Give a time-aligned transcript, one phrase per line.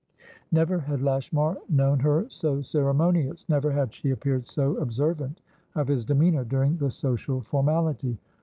[0.51, 5.41] Never had Lashmar known her so ceremonious; never had she appeared so observant
[5.75, 8.17] of his demeanor during the social formality.